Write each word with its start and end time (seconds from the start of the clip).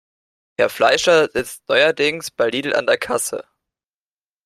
Herr 0.57 0.69
Fleischer 0.71 1.29
sitzt 1.31 1.69
neuerdings 1.69 2.31
bei 2.31 2.49
Lidl 2.49 2.73
an 2.73 2.87
der 2.87 2.97
Kasse. 2.97 3.43